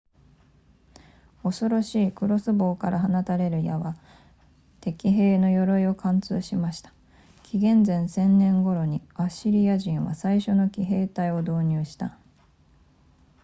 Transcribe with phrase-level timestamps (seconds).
[1.43, 3.95] 恐ろしいクロスボウから放たれる矢は
[4.79, 6.91] 敵兵の鎧を貫通しました
[7.43, 12.17] 紀元前1000年頃にアッシリア人は最初の騎兵隊を導入した